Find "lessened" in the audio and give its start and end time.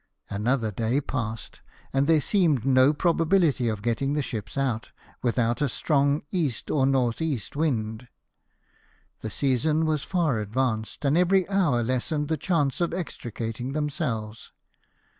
11.83-12.29